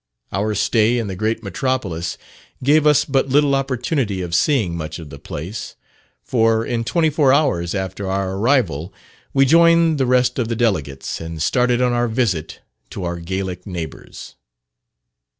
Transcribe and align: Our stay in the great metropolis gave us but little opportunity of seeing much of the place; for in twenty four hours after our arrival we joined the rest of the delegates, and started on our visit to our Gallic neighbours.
Our 0.31 0.55
stay 0.55 0.97
in 0.97 1.05
the 1.05 1.15
great 1.15 1.43
metropolis 1.43 2.17
gave 2.63 2.87
us 2.87 3.05
but 3.05 3.29
little 3.29 3.53
opportunity 3.53 4.23
of 4.23 4.33
seeing 4.33 4.75
much 4.75 4.97
of 4.97 5.11
the 5.11 5.19
place; 5.19 5.75
for 6.23 6.65
in 6.65 6.83
twenty 6.83 7.11
four 7.11 7.31
hours 7.31 7.75
after 7.75 8.09
our 8.09 8.35
arrival 8.37 8.91
we 9.31 9.45
joined 9.45 9.99
the 9.99 10.07
rest 10.07 10.39
of 10.39 10.47
the 10.47 10.55
delegates, 10.55 11.21
and 11.21 11.39
started 11.39 11.83
on 11.83 11.93
our 11.93 12.07
visit 12.07 12.61
to 12.89 13.03
our 13.03 13.19
Gallic 13.19 13.67
neighbours. 13.67 14.33